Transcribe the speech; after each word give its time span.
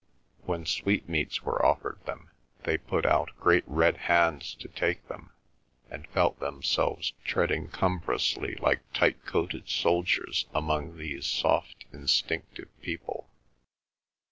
When 0.45 0.65
sweetmeats 0.65 1.43
were 1.43 1.63
offered 1.63 2.03
them, 2.07 2.31
they 2.63 2.79
put 2.79 3.05
out 3.05 3.39
great 3.39 3.63
red 3.67 3.97
hands 3.97 4.55
to 4.55 4.67
take 4.67 5.07
them, 5.07 5.29
and 5.91 6.07
felt 6.07 6.39
themselves 6.39 7.13
treading 7.23 7.67
cumbrously 7.69 8.55
like 8.55 8.79
tight 8.93 9.23
coated 9.27 9.69
soldiers 9.69 10.47
among 10.55 10.97
these 10.97 11.27
soft 11.27 11.85
instinctive 11.93 12.69
people. 12.81 13.29